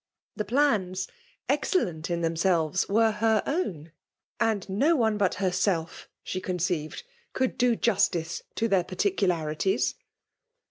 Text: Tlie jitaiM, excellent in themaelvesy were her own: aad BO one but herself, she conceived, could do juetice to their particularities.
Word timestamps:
Tlie 0.39 0.45
jitaiM, 0.47 1.07
excellent 1.47 2.09
in 2.09 2.21
themaelvesy 2.23 2.89
were 2.89 3.11
her 3.11 3.43
own: 3.45 3.91
aad 4.39 4.65
BO 4.67 4.95
one 4.95 5.15
but 5.19 5.35
herself, 5.35 6.09
she 6.23 6.41
conceived, 6.41 7.03
could 7.33 7.55
do 7.55 7.75
juetice 7.77 8.41
to 8.55 8.67
their 8.67 8.83
particularities. 8.83 9.93